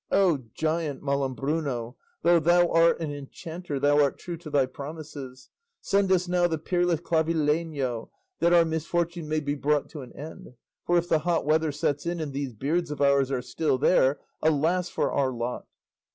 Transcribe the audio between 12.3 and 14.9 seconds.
these beards of ours are still there, alas